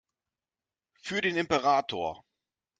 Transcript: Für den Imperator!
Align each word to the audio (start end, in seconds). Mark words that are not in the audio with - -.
Für 0.99 1.21
den 1.21 1.37
Imperator! 1.37 2.25